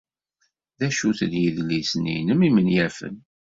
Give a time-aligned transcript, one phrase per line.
[0.79, 3.15] D acu-ten yidlisen-nnem imenyafen?